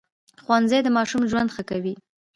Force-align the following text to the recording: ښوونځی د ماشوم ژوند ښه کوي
ښوونځی 0.43 0.79
د 0.83 0.87
ماشوم 0.97 1.23
ژوند 1.31 1.49
ښه 1.55 1.63
کوي 1.69 1.93